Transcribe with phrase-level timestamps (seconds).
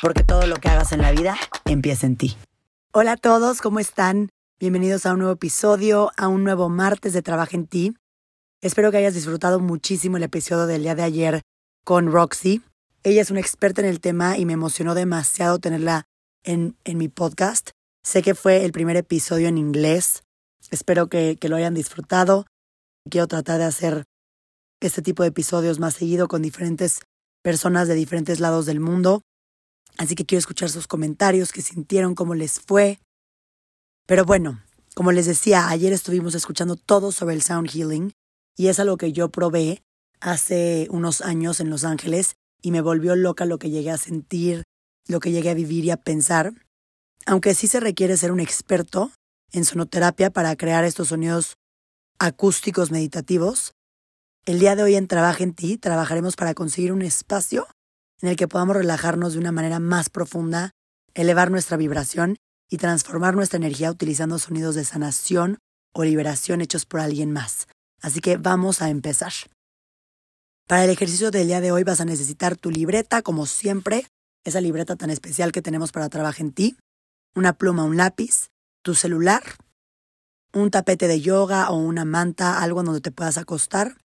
[0.00, 1.36] porque todo lo que hagas en la vida
[1.66, 2.36] empieza en ti.
[2.92, 4.30] Hola a todos, ¿cómo están?
[4.58, 7.94] Bienvenidos a un nuevo episodio, a un nuevo martes de Trabaja en ti.
[8.60, 11.42] Espero que hayas disfrutado muchísimo el episodio del día de ayer
[11.84, 12.62] con Roxy.
[13.02, 16.04] Ella es una experta en el tema y me emocionó demasiado tenerla
[16.44, 17.70] en, en mi podcast.
[18.02, 20.22] Sé que fue el primer episodio en inglés.
[20.70, 22.46] Espero que, que lo hayan disfrutado.
[23.08, 24.04] Quiero tratar de hacer
[24.80, 27.00] este tipo de episodios más seguido con diferentes
[27.42, 29.22] personas de diferentes lados del mundo.
[30.00, 32.98] Así que quiero escuchar sus comentarios, qué sintieron, cómo les fue.
[34.06, 34.62] Pero bueno,
[34.94, 38.10] como les decía, ayer estuvimos escuchando todo sobre el sound healing
[38.56, 39.82] y es algo que yo probé
[40.18, 44.62] hace unos años en Los Ángeles y me volvió loca lo que llegué a sentir,
[45.06, 46.54] lo que llegué a vivir y a pensar.
[47.26, 49.12] Aunque sí se requiere ser un experto
[49.52, 51.58] en sonoterapia para crear estos sonidos
[52.18, 53.74] acústicos meditativos,
[54.46, 57.68] el día de hoy en Trabaja en ti trabajaremos para conseguir un espacio
[58.22, 60.72] en el que podamos relajarnos de una manera más profunda,
[61.14, 62.36] elevar nuestra vibración
[62.68, 65.58] y transformar nuestra energía utilizando sonidos de sanación
[65.92, 67.66] o liberación hechos por alguien más.
[68.00, 69.32] Así que vamos a empezar.
[70.66, 74.06] Para el ejercicio del día de hoy vas a necesitar tu libreta, como siempre,
[74.44, 76.76] esa libreta tan especial que tenemos para trabajar en ti,
[77.34, 78.50] una pluma, un lápiz,
[78.82, 79.42] tu celular,
[80.52, 83.98] un tapete de yoga o una manta, algo donde te puedas acostar,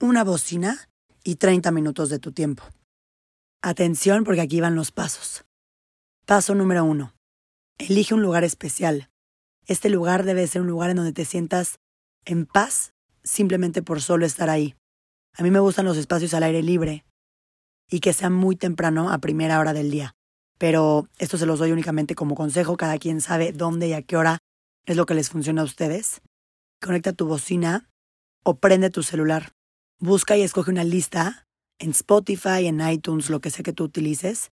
[0.00, 0.88] una bocina
[1.24, 2.64] y 30 minutos de tu tiempo.
[3.60, 5.44] Atención porque aquí van los pasos.
[6.26, 7.12] Paso número uno.
[7.76, 9.10] Elige un lugar especial.
[9.66, 11.80] Este lugar debe ser un lugar en donde te sientas
[12.24, 14.76] en paz simplemente por solo estar ahí.
[15.36, 17.04] A mí me gustan los espacios al aire libre
[17.90, 20.14] y que sea muy temprano a primera hora del día.
[20.56, 22.76] Pero esto se los doy únicamente como consejo.
[22.76, 24.38] Cada quien sabe dónde y a qué hora
[24.86, 26.20] es lo que les funciona a ustedes.
[26.80, 27.90] Conecta tu bocina
[28.44, 29.52] o prende tu celular.
[29.98, 31.47] Busca y escoge una lista
[31.78, 34.50] en Spotify, en iTunes, lo que sea que tú utilices,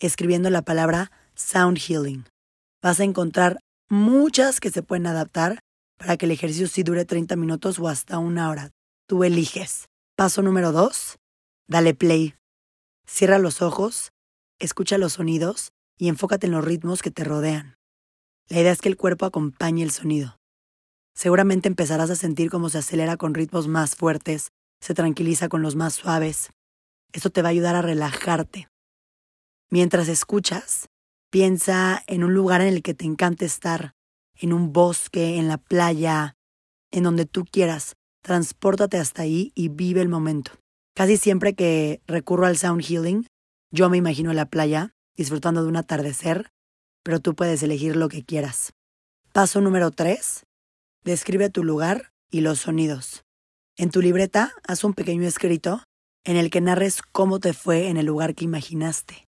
[0.00, 2.24] escribiendo la palabra Sound Healing.
[2.82, 5.60] Vas a encontrar muchas que se pueden adaptar
[5.96, 8.70] para que el ejercicio sí dure 30 minutos o hasta una hora.
[9.06, 9.86] Tú eliges.
[10.16, 11.16] Paso número 2.
[11.66, 12.34] Dale play.
[13.06, 14.12] Cierra los ojos,
[14.58, 17.76] escucha los sonidos y enfócate en los ritmos que te rodean.
[18.48, 20.38] La idea es que el cuerpo acompañe el sonido.
[21.14, 24.50] Seguramente empezarás a sentir cómo se acelera con ritmos más fuertes,
[24.80, 26.50] se tranquiliza con los más suaves,
[27.12, 28.68] esto te va a ayudar a relajarte.
[29.70, 30.88] Mientras escuchas,
[31.30, 33.94] piensa en un lugar en el que te encante estar,
[34.34, 36.36] en un bosque, en la playa,
[36.90, 37.96] en donde tú quieras.
[38.22, 40.52] Transpórtate hasta ahí y vive el momento.
[40.94, 43.26] Casi siempre que recurro al sound healing,
[43.70, 46.50] yo me imagino en la playa, disfrutando de un atardecer,
[47.02, 48.72] pero tú puedes elegir lo que quieras.
[49.32, 50.44] Paso número 3.
[51.04, 53.24] Describe tu lugar y los sonidos.
[53.76, 55.82] En tu libreta, haz un pequeño escrito
[56.24, 59.24] en el que narres cómo te fue en el lugar que imaginaste,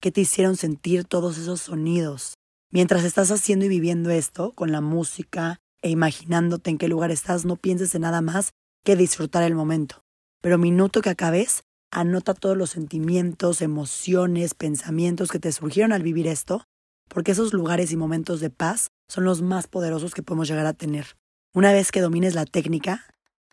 [0.00, 2.34] qué te hicieron sentir todos esos sonidos.
[2.70, 7.44] Mientras estás haciendo y viviendo esto con la música e imaginándote en qué lugar estás,
[7.44, 8.52] no pienses en nada más
[8.84, 10.02] que disfrutar el momento.
[10.40, 16.26] Pero minuto que acabes, anota todos los sentimientos, emociones, pensamientos que te surgieron al vivir
[16.26, 16.64] esto,
[17.08, 20.72] porque esos lugares y momentos de paz son los más poderosos que podemos llegar a
[20.72, 21.16] tener.
[21.54, 23.04] Una vez que domines la técnica,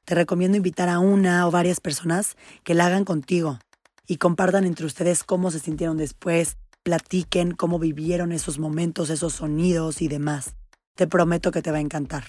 [0.09, 3.59] te recomiendo invitar a una o varias personas que la hagan contigo
[4.07, 10.01] y compartan entre ustedes cómo se sintieron después, platiquen cómo vivieron esos momentos, esos sonidos
[10.01, 10.55] y demás.
[10.95, 12.23] Te prometo que te va a encantar.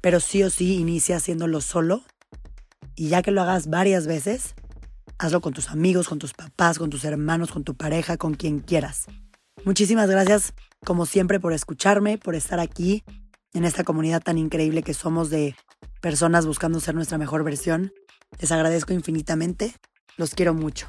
[0.00, 2.04] Pero sí o sí inicia haciéndolo solo
[2.96, 4.54] y ya que lo hagas varias veces,
[5.18, 8.60] hazlo con tus amigos, con tus papás, con tus hermanos, con tu pareja, con quien
[8.60, 9.08] quieras.
[9.66, 10.54] Muchísimas gracias,
[10.86, 13.04] como siempre, por escucharme, por estar aquí
[13.52, 15.54] en esta comunidad tan increíble que somos de
[16.00, 17.92] personas buscando ser nuestra mejor versión.
[18.38, 19.74] Les agradezco infinitamente.
[20.16, 20.88] Los quiero mucho.